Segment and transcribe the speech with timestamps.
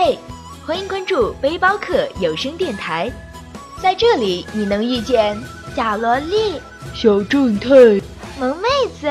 [0.00, 0.16] 嘿，
[0.64, 3.10] 欢迎关注背包客有声电台，
[3.82, 5.36] 在这里你能遇见
[5.74, 6.60] 小萝莉、
[6.94, 7.68] 小正太、
[8.38, 8.68] 萌妹
[9.00, 9.08] 子、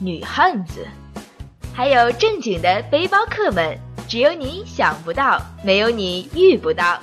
[0.00, 0.84] 女汉子，
[1.72, 3.78] 还有正经的背包客们。
[4.08, 6.98] 只有你想不到，没有你遇不到。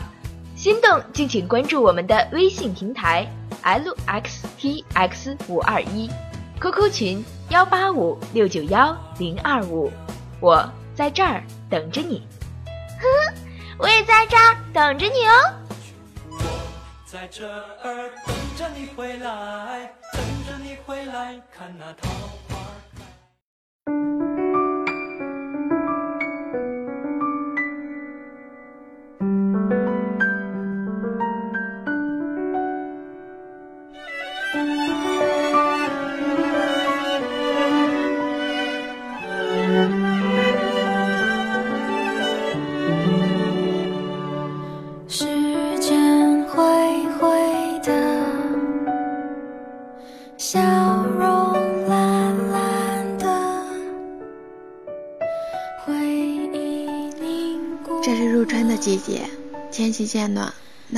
[0.57, 3.25] 心动敬请关注我们的微信平台
[3.63, 6.09] lxtx 五二一
[6.59, 9.89] ，QQ 群幺八五六九幺零二五，
[10.41, 12.21] 我在这儿等着你。
[13.79, 15.53] 我也在这儿等着你哦。
[16.29, 16.37] 我
[17.05, 22.46] 在这儿等着你回来，等着你回来看那桃花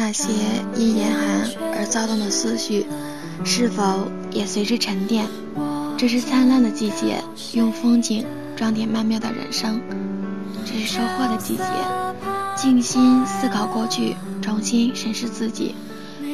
[0.09, 0.31] 那些
[0.75, 2.83] 因严寒而躁动的思绪，
[3.45, 5.27] 是否也随之沉淀？
[5.99, 9.79] 这是灿烂的季节，用风景装点曼妙的人生。
[10.65, 11.63] 这是收获的季节，
[12.55, 15.75] 静心思考过去，重新审视自己，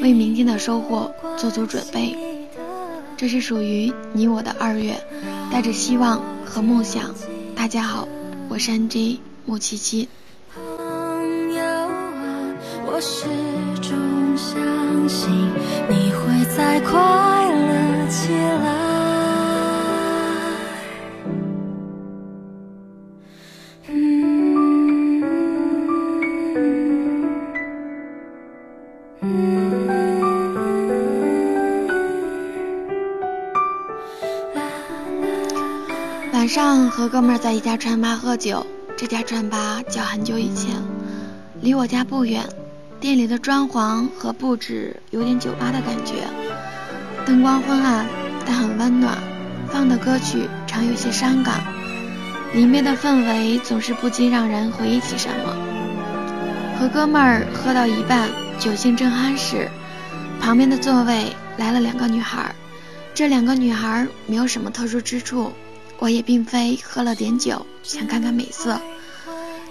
[0.02, 2.16] 为明天的收获做足准备。
[3.18, 5.06] 这是属于你我的二月，
[5.52, 7.14] 带着希望和梦想。
[7.58, 8.08] 大家好，
[8.48, 10.08] 我是 NJ 木七七。
[12.96, 13.26] 我始
[13.82, 14.56] 终相
[15.10, 15.30] 信
[15.90, 16.94] 你会再快
[17.52, 18.72] 乐起来。
[36.32, 40.72] 晚上和哥们儿在一家川吧喝酒，这家川吧叫很久以前，
[41.60, 42.42] 离我家不远。
[43.00, 46.28] 店里的装潢和布置有点酒吧的感觉，
[47.26, 48.06] 灯光昏暗，
[48.46, 49.18] 但很温暖。
[49.68, 51.62] 放的歌曲常有些伤感，
[52.54, 55.56] 里面的氛围总是不禁让人回忆起什么。
[56.80, 58.30] 和哥们儿喝到一半，
[58.60, 59.70] 酒兴正酣时，
[60.40, 62.54] 旁边的座位来了两个女孩。
[63.14, 65.52] 这两个女孩没有什么特殊之处。
[65.98, 68.80] 我也并非喝了点酒想看看美色，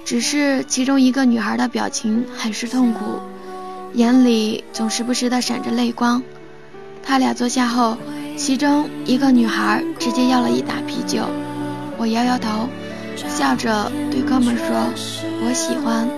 [0.05, 3.21] 只是其中一个女孩的表情很是痛苦，
[3.95, 6.23] 眼里总时不时的闪着泪光。
[7.03, 7.97] 他俩坐下后，
[8.37, 11.25] 其中一个女孩直接要了一打啤酒。
[11.97, 12.69] 我摇摇头，
[13.29, 14.67] 笑着对哥们说
[15.47, 16.09] ：“我喜欢。”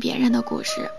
[0.00, 0.90] 别人的故事。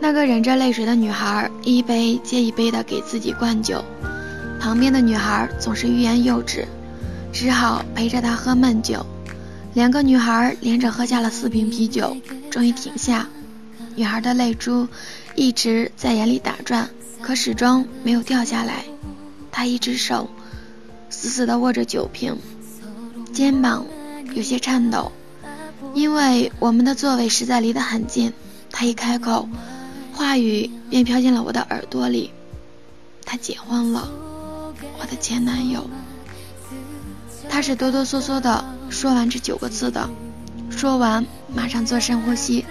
[0.00, 3.84] 那个忍着泪水的女孩，一杯接一杯的给自己灌酒，
[4.58, 6.66] 旁边的女孩总是欲言又止，
[7.32, 9.04] 只好陪着她喝闷酒。
[9.74, 12.16] 两个女孩连着喝下了四瓶啤酒，
[12.50, 13.28] 终于停下。
[13.94, 14.88] 女孩的泪珠
[15.34, 16.88] 一直在眼里打转，
[17.20, 18.84] 可始终没有掉下来。
[19.50, 20.28] 她一只手
[21.10, 22.36] 死死地握着酒瓶，
[23.32, 23.86] 肩膀
[24.34, 25.12] 有些颤抖。
[25.94, 28.32] 因为我们的座位实在离得很近，
[28.70, 29.48] 他一开口，
[30.12, 32.30] 话语便飘进了我的耳朵里。
[33.24, 34.10] 他结婚了。
[34.98, 35.88] 我的前男友。
[37.48, 40.08] 他是哆哆嗦嗦的说完这九个字的，
[40.70, 42.64] 说完马上做深呼吸。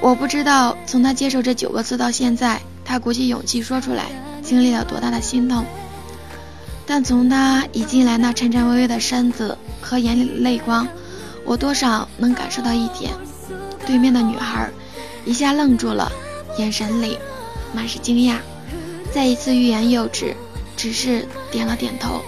[0.00, 4.06] 我不知道从他接受这九个字到现在，他鼓起勇气说出来，
[4.42, 5.64] 经历了多大的心痛。
[6.86, 10.86] 但从他一进来那颤颤巍巍的身子和眼里的泪光，
[11.46, 13.12] 我多少能感受到一点。
[13.86, 14.68] 对面的女孩
[15.24, 16.10] 一下愣住了，
[16.58, 17.16] 眼神里
[17.72, 18.38] 满是惊讶，
[19.14, 20.36] 再一次欲言又止，
[20.76, 22.20] 只是点了点头。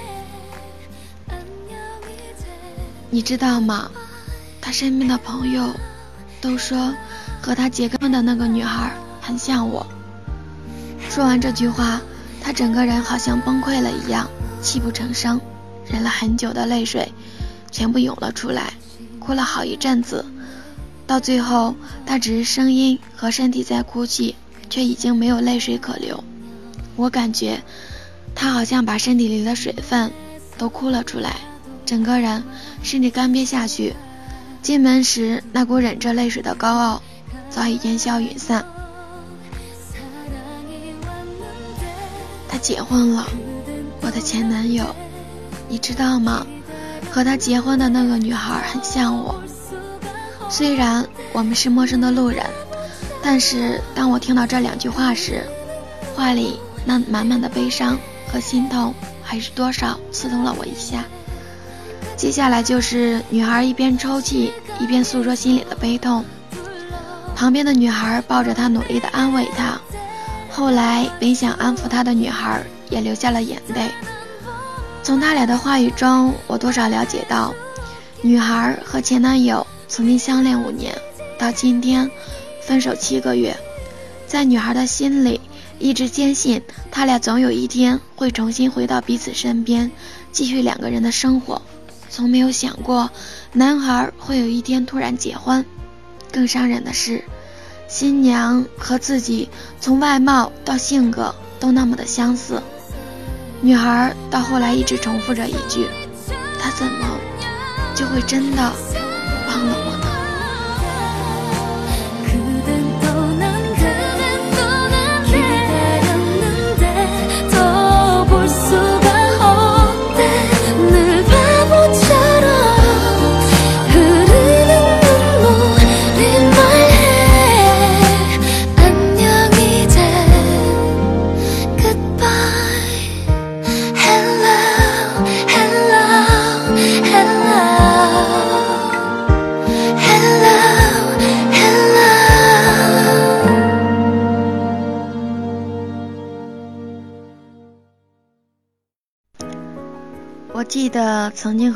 [3.11, 3.91] 你知道吗？
[4.61, 5.75] 他身边的朋友
[6.41, 6.95] 都说
[7.41, 9.87] 和他结婚的那个女孩很像我。
[11.09, 12.01] 说完这句话，
[12.41, 14.29] 他整个人好像崩溃了一样，
[14.63, 15.41] 泣不成声，
[15.91, 17.11] 忍了很久的泪水
[17.71, 18.75] 全部涌了出来，
[19.29, 20.25] 哭了好一阵子。
[21.07, 21.75] 到最后，
[22.07, 24.35] 他只是声音和身体在哭泣，
[24.71, 26.25] 却已经没有泪水可流。
[26.97, 27.63] 我感觉
[28.35, 30.11] 他好像把身体里的水分
[30.57, 31.37] 都哭了出来。
[31.85, 32.43] 整个人
[32.83, 33.95] 甚至干瘪下去。
[34.63, 37.03] 进门时那股忍着泪水的高傲
[37.51, 38.65] 早已烟消云散。
[42.49, 43.29] 他结婚了，
[44.01, 44.97] 我的前男友，
[45.69, 46.47] 你知道吗？
[47.11, 49.43] 和他结婚的那个女孩很像我。
[50.51, 52.45] 虽然我们是陌生的路人，
[53.23, 55.45] 但是当我听到这两句话时，
[56.15, 57.99] 话里那满满的悲伤
[58.33, 61.05] 和心痛，还是多少刺痛了我一下。
[62.17, 66.25] 接下来就是女孩一边抽泣一边诉说心里的悲痛，
[67.37, 69.79] 旁边的女孩抱着她努力的安慰她。
[70.51, 72.61] 后来本想安抚她的女孩
[72.91, 73.91] 也流下了眼泪。
[75.09, 77.55] 从他俩的话语中，我多少了解到，
[78.21, 80.95] 女孩和前男友曾经相恋五年，
[81.39, 82.11] 到今天
[82.61, 83.57] 分手七个月，
[84.27, 85.41] 在女孩的心里
[85.79, 86.61] 一直坚信
[86.91, 89.91] 他俩总有一天会重新回到彼此身边，
[90.31, 91.63] 继续两个人的生活。
[92.11, 93.11] 从没有想过，
[93.55, 95.65] 男孩会有一天突然结婚。
[96.31, 97.25] 更伤人的是，
[97.89, 99.49] 新娘和自己
[99.81, 102.63] 从外貌到性格都那么的相似。
[103.61, 105.87] 女孩到后来一直重复着一句
[106.61, 107.19] ：“他怎么
[107.95, 108.73] 就会真的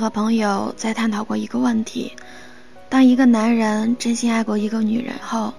[0.03, 2.11] 和朋友在探讨过一个问题：
[2.89, 5.55] 当一个男人真心爱过一个女人后，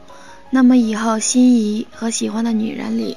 [0.50, 3.16] 那么以后心仪和喜欢的女人里，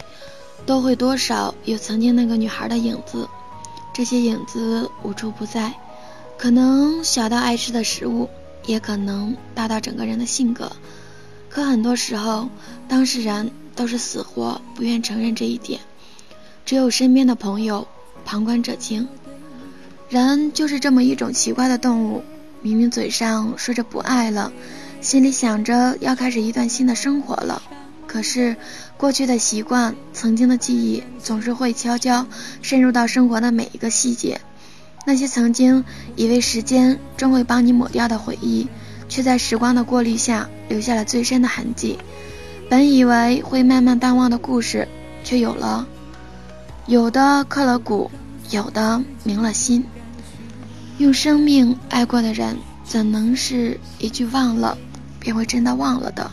[0.67, 3.29] 都会多少有曾经那个女孩的影子。
[3.93, 5.75] 这些影子无处不在，
[6.39, 8.31] 可能小到爱吃的食物，
[8.65, 10.71] 也可能大到整个人的性格。
[11.49, 12.49] 可很多时候，
[12.87, 15.81] 当事人都是死活不愿承认这一点，
[16.65, 17.89] 只有身边的朋友
[18.25, 19.09] 旁观者清。
[20.09, 22.23] 人就是这么一种奇怪的动物，
[22.63, 24.53] 明明嘴上说着不爱了，
[25.01, 27.61] 心里想着要开始一段新的生活了，
[28.07, 28.57] 可是
[28.97, 32.25] 过去的习惯、曾经的记忆，总是会悄悄
[32.63, 34.41] 渗入到生活的每一个细节。
[35.05, 35.85] 那些曾经
[36.15, 38.69] 以为时间终会帮你抹掉的回忆，
[39.09, 41.99] 却在时光的过滤下留下了最深的痕迹。
[42.69, 44.87] 本以为会慢慢淡忘的故事，
[45.25, 45.87] 却有了，
[46.87, 48.11] 有的刻了骨，
[48.51, 49.85] 有的明了心。
[50.99, 54.79] 用生命爱过的人，怎能是一句忘了
[55.21, 56.31] 便会真的忘了的？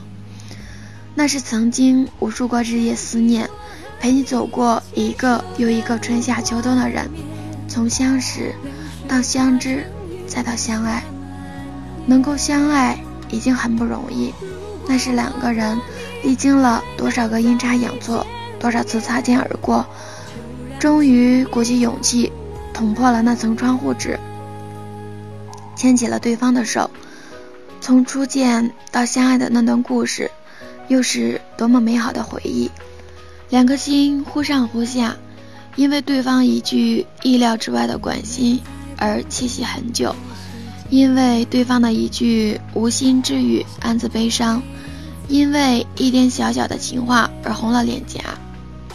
[1.15, 3.50] 那是曾经无数个日夜思念，
[4.00, 7.10] 陪你走过一个又一个春夏秋冬的人，
[7.67, 8.55] 从相识
[9.08, 9.86] 到相知，
[10.27, 11.03] 再到相爱，
[12.05, 14.34] 能够相爱已经很不容易。
[14.88, 15.79] 那是两个人
[16.24, 18.25] 历经了多少个阴差阳错，
[18.60, 19.86] 多少次擦肩而过，
[20.84, 22.30] 终于鼓起勇气
[22.74, 24.20] 捅破了那层窗户纸。
[25.78, 26.92] 牵起了对方的手，
[27.80, 30.30] 从初见到相爱的那段故事，
[30.90, 32.70] 又是多么美好的回忆。
[33.50, 35.16] 两颗心忽上忽下，
[35.78, 38.60] 因为对方一句意料之外的关心
[38.98, 40.13] 而窃喜很久，
[40.90, 44.62] 因为对方的一句无心之语暗自悲伤，
[45.30, 48.20] 因为一点小小的情话而红了脸颊。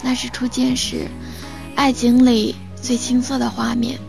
[0.03, 1.07] 那是初见时，
[1.79, 4.01] 爱情里最青涩的画面。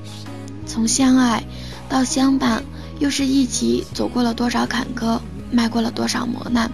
[0.66, 1.44] 从相爱
[1.88, 2.64] 到相伴，
[2.98, 5.20] 又是一起走过了多少坎坷，
[5.52, 6.68] 迈过了多少磨难。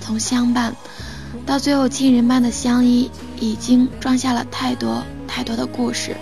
[0.00, 0.76] 从相伴
[1.44, 6.16] 到最后亲人般的相依，已经装下了太多太多的故事。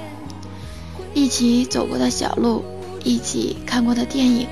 [1.13, 2.65] 一起走过的小路，
[3.05, 4.49] 一起看过的电影，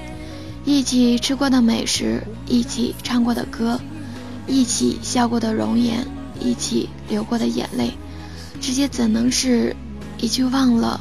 [0.67, 3.81] 一起吃过的美食，一起唱过的歌，
[4.47, 6.07] 一起笑过的容颜，
[6.39, 7.95] 一起流过的眼泪，
[8.61, 9.75] 这些怎能是
[10.19, 11.01] 一句忘了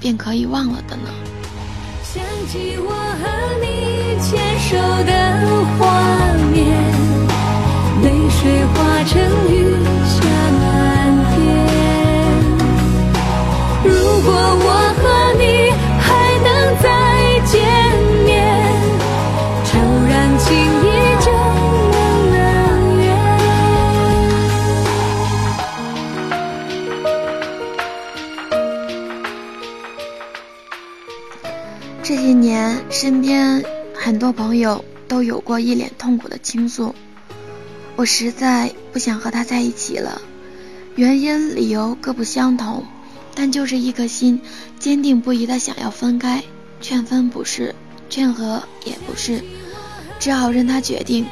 [0.00, 1.08] 便可以忘了的呢？
[2.02, 3.22] 想起我和
[3.60, 3.66] 你
[4.20, 4.30] 牵
[4.60, 5.10] 手的
[5.78, 5.82] 画
[6.52, 6.62] 面，
[8.02, 9.12] 泪水化成
[9.50, 9.52] 雨
[10.06, 10.14] 下
[10.60, 10.62] 满
[11.34, 11.34] 天。
[13.84, 13.88] 如
[14.22, 15.02] 果我和
[32.04, 36.94] 这些年，身边很多朋友都有过一脸痛苦的倾诉，
[37.96, 40.20] 我实在不想和他在一起了。
[40.96, 42.84] 原因、理由各不相同，
[43.34, 44.38] 但就是一颗心
[44.78, 46.44] 坚定不移的想要分开，
[46.78, 47.74] 劝分不是，
[48.10, 49.42] 劝和也不是，
[50.20, 51.24] 只好任他决定。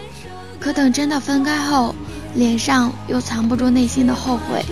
[0.59, 1.95] 可等真的分开后，
[2.35, 4.65] 脸上又藏不住内心的后悔，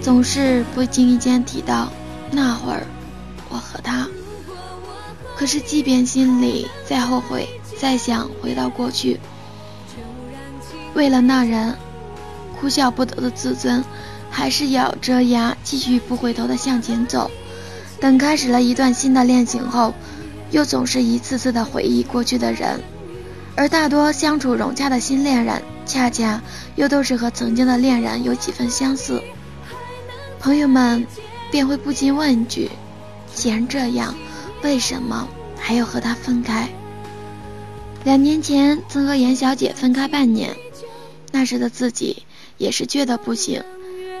[0.00, 1.92] 总是不经意间提到
[2.30, 2.86] 那会儿
[3.50, 4.08] 我和他。
[5.36, 7.48] 可是，即便心里再后悔，
[7.78, 9.18] 再想回到过去，
[10.94, 11.76] 为了那人，
[12.58, 13.84] 哭笑不得的自尊，
[14.30, 17.30] 还是咬着牙继续不回头的向前走。
[18.00, 19.92] 等开始了一段新的恋情后，
[20.50, 22.80] 又总是一次次的回忆过去的人，
[23.56, 26.40] 而大多相处融洽的新恋人，恰恰
[26.76, 29.20] 又都是和曾经的恋人有几分相似。
[30.38, 31.06] 朋友们
[31.50, 32.70] 便会不禁问一句：
[33.34, 34.14] 既然这样，
[34.64, 35.28] 为什么
[35.58, 36.70] 还要和他分开？
[38.02, 40.56] 两年前曾和严小姐分开半年，
[41.32, 42.22] 那时的自己
[42.56, 43.62] 也是倔得不行，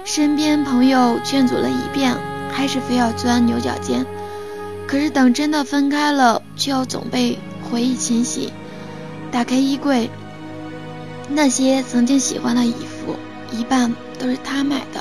[0.04, 2.14] 身边朋友劝阻了一遍，
[2.52, 4.04] 还是非要钻牛角尖。
[4.86, 8.52] 可是等真的分开了，却又总被回忆侵袭。
[9.32, 10.10] 打开衣柜，
[11.30, 13.16] 那些曾经喜欢的衣服，
[13.50, 15.00] 一半都是他买的；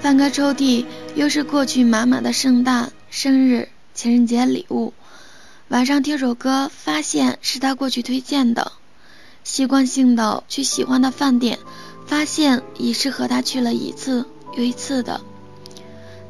[0.00, 0.84] 翻开抽屉，
[1.16, 3.68] 又是过去满满的圣诞、生日。
[3.96, 4.92] 情人节礼物，
[5.68, 8.72] 晚上听首歌，发现是他过去推荐的；
[9.42, 11.58] 习惯性的去喜欢的饭店，
[12.06, 15.22] 发现已是和他去了一次又一次的。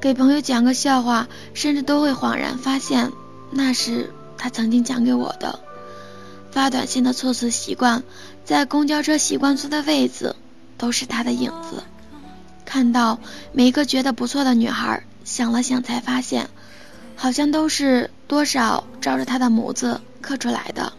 [0.01, 3.11] 给朋友讲个笑话，甚至都会恍然发现，
[3.51, 5.59] 那是他曾经讲给我的。
[6.53, 8.05] 发短信的措辞习惯，
[8.45, 10.37] 在公交车习惯坐的位子，
[10.79, 11.83] 都是他的影子。
[12.65, 13.19] 看到
[13.51, 16.49] 每一个觉得不错的女孩，想了想才发现。
[17.17, 20.93] 好像都是多少照着他的模子刻出来的。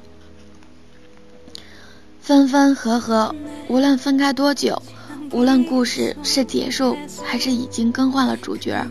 [2.20, 3.34] 分分合合，
[3.70, 4.82] 无论分开多久，
[5.32, 8.86] 无论故事是结束还是已经更换了主角，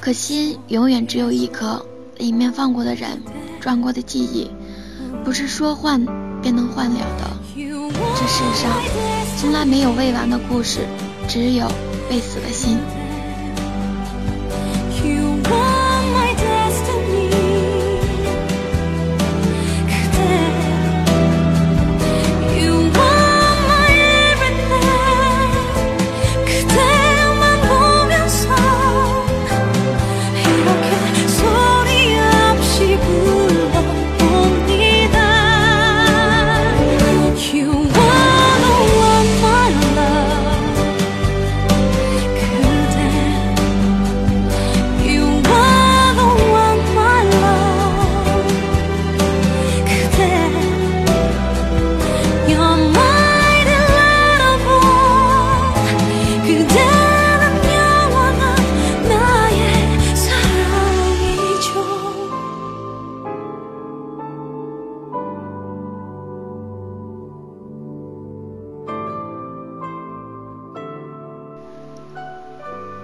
[0.00, 1.84] 可心永远只有一颗，
[2.16, 3.20] 里面放过的人，
[3.60, 4.50] 转过的记忆，
[5.22, 6.02] 不是说换
[6.40, 7.30] 便能换了的。
[7.54, 8.72] 这世上
[9.36, 10.86] 从来没有未完的故事，
[11.28, 11.70] 只有
[12.08, 12.78] 未死的心。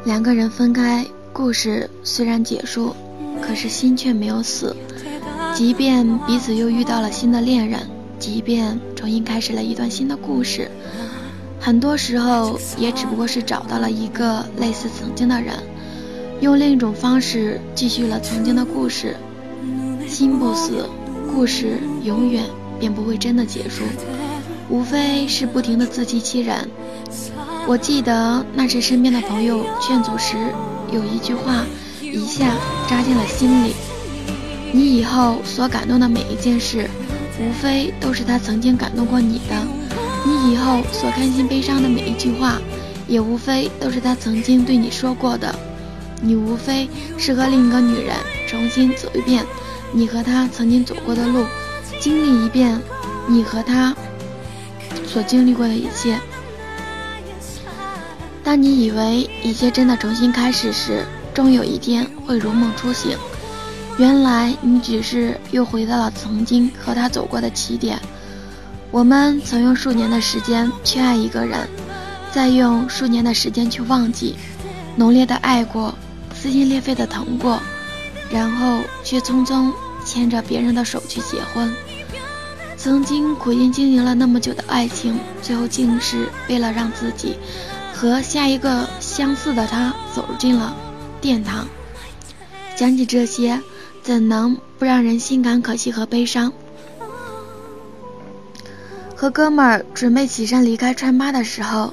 [0.09, 2.97] 两个人分开，故事虽然结束，
[3.43, 4.75] 可是心却没有死。
[5.55, 7.79] 即便彼此又遇到了新的恋人，
[8.19, 10.71] 即便重新开始了一段新的故事，
[11.61, 15.53] 很多时候也只不过是找到了一个类似曾经的人，
[16.41, 19.15] 用另一种方式继续了曾经的故事。
[20.09, 20.88] 心不死，
[21.35, 22.45] 故事永远
[22.81, 23.85] 便不会真的结束，
[24.71, 26.67] 无非是不停的自欺欺人。
[27.69, 30.39] 我记得那时身边的朋友劝阻时，
[30.91, 31.67] 有一句话
[32.01, 32.55] 一下
[32.89, 33.75] 扎进了心里。
[34.73, 36.89] 你以后所感动的每一件事，
[37.39, 39.55] 无非都是他曾经感动过你的；
[40.25, 42.59] 你以后所开心悲伤的每一句话，
[43.07, 45.55] 也无非都是他曾经对你说过的。
[46.23, 48.17] 你无非是和另一个女人
[48.49, 49.45] 重新走一遍
[49.93, 51.45] 你和他曾经走过的路，
[52.01, 52.81] 经历一遍
[53.27, 53.95] 你和他
[55.07, 56.19] 所经历过的一切。
[58.49, 63.14] 当你以为一切真的重新开始时，终有一天会如梦初醒。
[63.99, 68.00] 原来你只是又回到了曾经和他走过的起点。
[68.90, 71.69] 我们曾用数年的时间去爱一个人，
[72.33, 74.35] 再用数年的时间去忘记，
[74.97, 75.95] 浓烈的爱过。
[76.35, 77.61] 撕心裂肺的疼过，
[78.31, 79.71] 然后却匆匆
[80.07, 81.71] 牵着别人的手去结婚。
[82.78, 87.37] 曾经苦心经营了那么久的爱情，最后竟是为了让自己
[87.99, 90.73] 和下一个相似的他走进了
[91.21, 91.67] 殿堂。
[92.76, 93.61] 想起这些，
[94.05, 96.52] 怎能不让人心感可惜和悲伤？
[99.17, 101.93] 和哥们儿准备起身离开川巴的时候，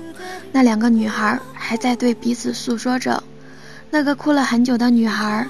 [0.51, 3.23] 那两个女孩还在对彼此诉说着。
[3.89, 5.47] 那个哭了很久的女孩，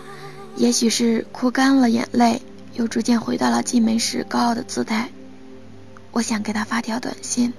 [0.55, 2.41] 也许是哭干了眼泪，
[2.75, 5.09] 又逐渐回到了进门时高傲的姿态。
[6.13, 7.51] 我想给她发条短信。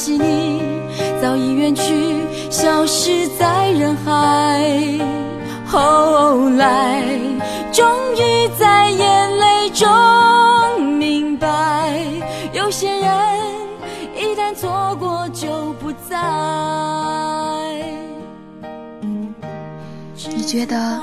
[0.00, 0.62] 惜你。
[1.20, 2.16] 早已远去，
[2.50, 4.64] 消失在人海。
[5.66, 7.04] 后来，
[7.70, 9.86] 终于在眼泪中
[10.96, 12.02] 明白，
[12.54, 13.04] 有些人
[14.16, 16.16] 一旦错过就不再。
[20.34, 21.00] 你觉得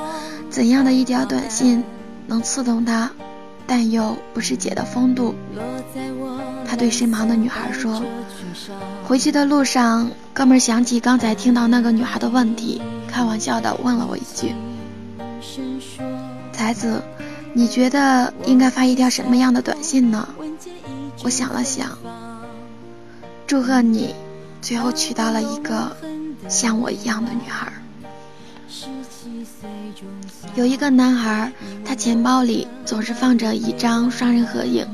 [0.49, 1.83] 怎样的一条短信
[2.25, 3.11] 能刺痛他，
[3.67, 5.35] 但又不是姐的风度？
[6.67, 8.03] 他对身旁的女孩说
[9.05, 14.53] ：“回去的路上，哥们想起刚才听到那个女孩的问题，开玩笑的问了我一句
[16.51, 17.01] ：‘才子，
[17.53, 20.27] 你觉得应该发一条什么样的短信呢？’
[21.23, 21.97] 我想了想，
[23.47, 24.13] 祝贺你，
[24.61, 25.95] 最后娶到了一个
[26.49, 27.71] 像我一样的女孩。
[30.55, 31.51] 有一个男孩，
[31.85, 34.85] 他钱包里总是放着一张双人合影。”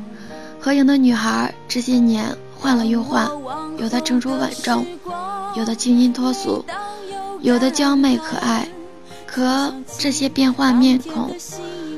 [0.60, 3.30] 合影的女孩这些年换了又换，
[3.78, 4.86] 有的成熟稳重，
[5.54, 6.64] 有的清新脱俗，
[7.42, 8.66] 有的娇媚可爱。
[9.28, 11.36] 可这些变换面孔，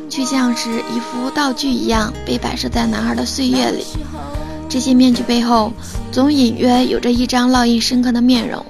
[0.09, 3.85] 却像是一副道具一样被摆设在男孩的岁月里。
[4.67, 5.71] 这些面具背后，
[6.11, 8.65] 总隐约有着一张烙印深刻的面容，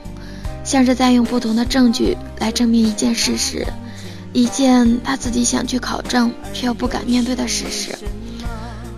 [0.66, 3.66] 像是在用不同的证据来证明一件事实，
[4.34, 7.98] 一件他自己想去考证却又不敢面对的事实。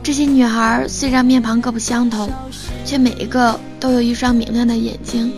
[0.02, 2.32] 这些女孩虽然面庞各不相同，
[2.88, 5.34] 却每一个都有一双明亮的眼睛，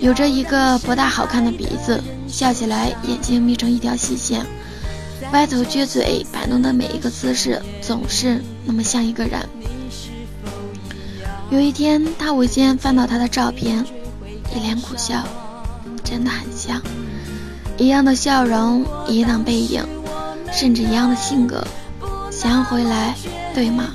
[0.00, 4.46] 有着一个不大好看的鼻子，笑起来眼睛眯成一条细线，
[5.32, 9.40] 歪头撅嘴摆弄的每一个姿势总是那么像一个人。
[11.50, 13.84] 有一天，他无意间翻到她的照片，
[14.54, 15.24] 一脸苦笑，
[16.04, 16.80] 真的很像，
[17.76, 19.84] 一样的笑容，一样的背影，
[20.52, 21.66] 甚至一样的性格。
[22.30, 23.16] 想要回来，
[23.52, 23.88] 对吗？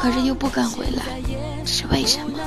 [0.00, 1.02] 可是又不敢回来，
[1.90, 2.38] 为什么？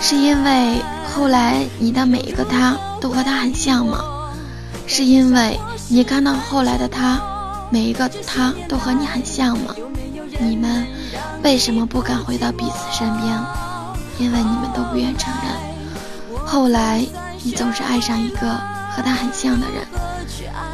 [0.00, 0.80] 是因为
[1.12, 3.98] 后来你的每一个他都和他很像吗？
[4.86, 7.20] 是因为你看到后来的他，
[7.70, 9.74] 每一个他都和你很像吗？
[10.40, 10.86] 你们
[11.42, 13.38] 为什么不敢回到彼此身边？
[14.18, 16.46] 因为你们都不愿承认。
[16.46, 17.04] 后来
[17.42, 18.48] 你总是爱上一个
[18.94, 19.84] 和他很像的人。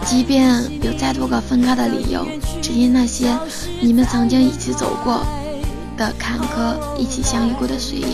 [0.04, 2.26] 即便有再多个分开的理由，
[2.60, 3.36] 只因那些
[3.80, 5.24] 你们曾经一起走过
[5.96, 8.06] 的坎坷，一起相遇过的岁月，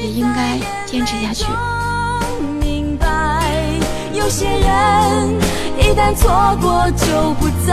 [0.00, 1.46] 也应该坚持下去。
[2.60, 3.08] 明白，
[4.12, 5.38] 有些人
[5.78, 7.72] 一旦错过就不再。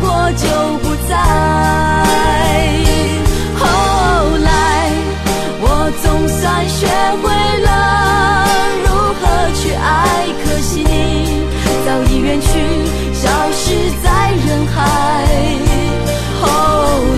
[0.00, 0.46] 过就
[0.78, 1.16] 不在
[3.58, 3.64] 后
[4.38, 4.90] 来
[5.60, 6.86] 我总算学
[7.22, 7.24] 会
[7.62, 7.68] 了
[8.84, 9.22] 如何
[9.54, 10.92] 去爱可惜你
[11.84, 12.46] 早已远去
[13.14, 14.76] 消失在人海。
[16.40, 17.15] 后